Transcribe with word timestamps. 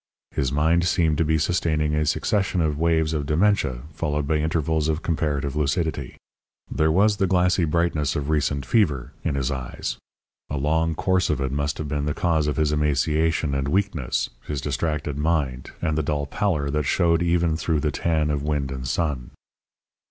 His 0.31 0.51
mind 0.51 0.83
seemed 0.85 1.19
to 1.19 1.23
be 1.23 1.37
sustaining 1.37 1.93
a 1.93 2.07
succession 2.07 2.59
of 2.59 2.79
waves 2.79 3.13
of 3.13 3.27
dementia 3.27 3.83
followed 3.93 4.25
by 4.25 4.37
intervals 4.37 4.89
of 4.89 5.03
comparative 5.03 5.55
lucidity. 5.55 6.17
There 6.71 6.91
was 6.91 7.17
the 7.17 7.27
glassy 7.27 7.65
brightness 7.65 8.15
of 8.15 8.27
recent 8.31 8.65
fever 8.65 9.11
in 9.23 9.35
his 9.35 9.51
eyes. 9.51 9.99
A 10.49 10.57
long 10.57 10.95
course 10.95 11.29
of 11.29 11.39
it 11.39 11.51
must 11.51 11.77
have 11.77 11.87
been 11.87 12.05
the 12.07 12.15
cause 12.15 12.47
of 12.47 12.57
his 12.57 12.71
emaciation 12.71 13.53
and 13.53 13.67
weakness, 13.67 14.31
his 14.47 14.59
distracted 14.59 15.19
mind, 15.19 15.69
and 15.83 15.95
the 15.95 16.01
dull 16.01 16.25
pallor 16.25 16.71
that 16.71 16.81
showed 16.87 17.21
even 17.21 17.55
through 17.55 17.81
the 17.81 17.91
tan 17.91 18.31
of 18.31 18.41
wind 18.41 18.71
and 18.71 18.87
sun. 18.87 19.29